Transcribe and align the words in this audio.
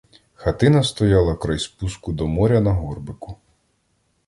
Хатина 0.33 0.83
стояла 0.83 1.35
край 1.35 1.59
спуску 1.59 2.11
до 2.13 2.27
моря 2.27 2.59
на 2.61 2.73
горбику. 2.73 3.37